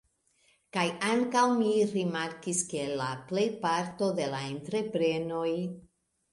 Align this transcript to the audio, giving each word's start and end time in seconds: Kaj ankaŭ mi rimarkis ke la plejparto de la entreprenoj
Kaj 0.77 0.85
ankaŭ 1.09 1.43
mi 1.59 1.73
rimarkis 1.91 2.63
ke 2.73 2.83
la 3.03 3.11
plejparto 3.29 4.11
de 4.23 4.29
la 4.35 4.43
entreprenoj 4.57 5.47